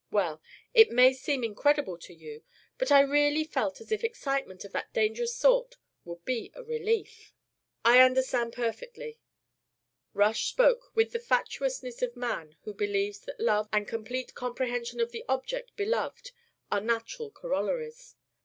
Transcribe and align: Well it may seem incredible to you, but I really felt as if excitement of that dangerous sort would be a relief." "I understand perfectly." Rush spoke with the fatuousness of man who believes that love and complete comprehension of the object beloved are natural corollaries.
Well 0.09 0.41
it 0.73 0.89
may 0.89 1.13
seem 1.13 1.43
incredible 1.43 1.95
to 1.99 2.11
you, 2.11 2.41
but 2.79 2.91
I 2.91 3.01
really 3.01 3.43
felt 3.43 3.79
as 3.79 3.91
if 3.91 4.03
excitement 4.03 4.65
of 4.65 4.71
that 4.71 4.91
dangerous 4.93 5.35
sort 5.35 5.77
would 6.05 6.25
be 6.25 6.51
a 6.55 6.63
relief." 6.63 7.35
"I 7.85 7.99
understand 7.99 8.53
perfectly." 8.53 9.19
Rush 10.15 10.47
spoke 10.47 10.89
with 10.95 11.11
the 11.11 11.19
fatuousness 11.19 12.01
of 12.01 12.15
man 12.15 12.55
who 12.63 12.73
believes 12.73 13.19
that 13.25 13.39
love 13.39 13.69
and 13.71 13.87
complete 13.87 14.33
comprehension 14.33 14.99
of 14.99 15.11
the 15.11 15.23
object 15.29 15.75
beloved 15.75 16.31
are 16.71 16.81
natural 16.81 17.29
corollaries. 17.29 18.15